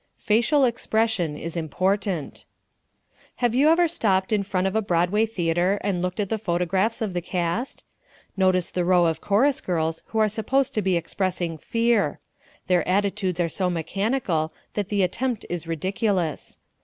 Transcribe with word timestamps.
Facial 0.17 0.65
Expression 0.65 1.37
is 1.37 1.55
Important 1.55 2.47
Have 3.35 3.53
you 3.53 3.69
ever 3.69 3.87
stopped 3.87 4.33
in 4.33 4.41
front 4.41 4.65
of 4.65 4.75
a 4.75 4.81
Broadway 4.81 5.27
theater 5.27 5.77
and 5.83 6.01
looked 6.01 6.19
at 6.19 6.29
the 6.29 6.39
photographs 6.39 7.03
of 7.03 7.13
the 7.13 7.21
cast? 7.21 7.83
Notice 8.35 8.71
the 8.71 8.83
row 8.83 9.05
of 9.05 9.21
chorus 9.21 9.61
girls 9.61 10.01
who 10.07 10.17
are 10.17 10.27
supposed 10.27 10.73
to 10.73 10.81
be 10.81 10.97
expressing 10.97 11.55
fear. 11.55 12.19
Their 12.65 12.87
attitudes 12.87 13.39
are 13.39 13.47
so 13.47 13.69
mechanical 13.69 14.51
that 14.73 14.89
the 14.89 15.03
attempt 15.03 15.45
is 15.51 15.67
ridiculous. 15.67 16.57